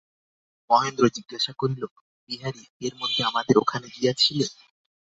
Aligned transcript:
মহেন্দ্র 0.69 1.03
জিজ্ঞাসা 1.15 1.51
করিল, 1.53 1.81
বিহারী, 2.29 2.63
এর 2.85 2.93
মধ্যে 3.01 3.21
আমাদের 3.29 3.55
ওখানে 3.57 3.87
গিয়াছিলে? 3.95 4.45